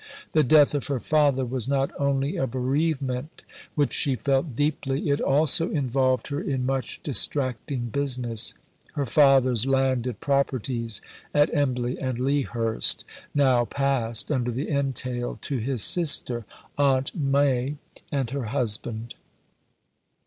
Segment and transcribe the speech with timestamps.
[0.31, 3.43] The death of her father was not only a bereavement
[3.75, 8.55] which she felt deeply; it also involved her in much distracting business.
[8.93, 11.01] Her father's landed properties,
[11.35, 16.45] at Embley and Lea Hurst, now passed, under the entail, to his sister,
[16.79, 17.75] "Aunt Mai,"
[18.11, 19.13] and her husband.